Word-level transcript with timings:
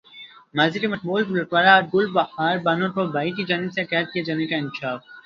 ماضی 0.53 0.79
کی 0.79 0.87
مقبول 0.87 1.21
گلوکارہ 1.29 1.75
گل 1.93 2.05
بہار 2.13 2.55
بانو 2.65 2.87
کو 2.95 3.01
بھائی 3.13 3.31
کی 3.35 3.43
جانب 3.49 3.69
سے 3.75 3.81
قید 3.89 4.05
کیے 4.11 4.23
جانے 4.25 4.45
کا 4.47 4.55
انکشاف 4.57 4.99